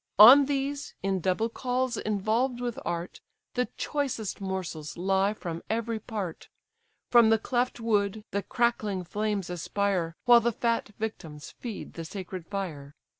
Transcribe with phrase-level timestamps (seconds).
[0.17, 3.19] On these, in double cauls involved with art,
[3.53, 6.49] The choicest morsels lie from every part,
[7.11, 12.47] From the cleft wood the crackling flames aspire While the fat victims feed the sacred
[12.47, 12.95] fire.